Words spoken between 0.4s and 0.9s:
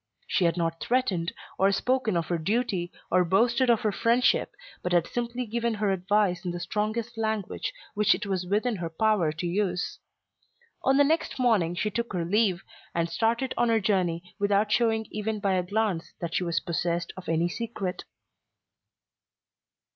had not